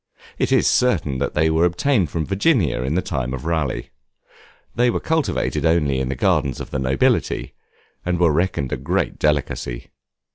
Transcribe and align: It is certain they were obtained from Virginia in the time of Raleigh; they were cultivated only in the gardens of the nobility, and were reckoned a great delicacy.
It 0.39 0.51
is 0.51 0.65
certain 0.65 1.21
they 1.35 1.51
were 1.51 1.63
obtained 1.63 2.09
from 2.09 2.25
Virginia 2.25 2.81
in 2.81 2.95
the 2.95 3.03
time 3.03 3.35
of 3.35 3.45
Raleigh; 3.45 3.89
they 4.73 4.89
were 4.89 4.99
cultivated 4.99 5.63
only 5.63 5.99
in 5.99 6.09
the 6.09 6.15
gardens 6.15 6.59
of 6.59 6.71
the 6.71 6.79
nobility, 6.79 7.53
and 8.03 8.19
were 8.19 8.33
reckoned 8.33 8.71
a 8.71 8.77
great 8.77 9.19
delicacy. 9.19 9.91